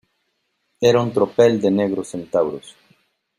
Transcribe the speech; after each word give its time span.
era 0.89 0.99
un 1.05 1.11
tropel 1.13 1.61
de 1.61 1.69
negros 1.69 2.07
centauros. 2.07 2.75